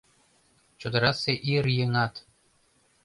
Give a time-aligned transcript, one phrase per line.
[0.79, 2.13] —Чодырасе ир еҥат